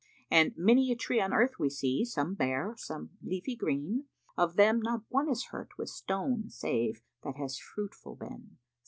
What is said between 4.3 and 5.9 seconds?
Of them, not one is hurt with